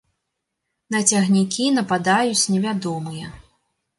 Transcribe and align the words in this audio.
На 0.93 1.01
цягнікі 1.09 1.67
нападаюць 1.77 2.47
невядомыя. 2.53 3.27